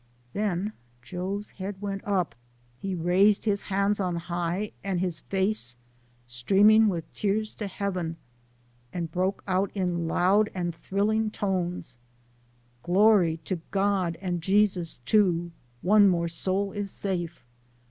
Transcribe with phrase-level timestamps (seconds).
[0.33, 0.73] Then
[1.03, 2.33] Joe's head went up,
[2.79, 5.75] he raised his hands on high, and his face,
[6.25, 8.17] streaming with tears, to heaven,
[8.91, 11.99] and broke out in loud and thrill ing tones:"
[12.81, 15.51] Glory to God and Jesus too,
[15.83, 17.45] One more soul is safe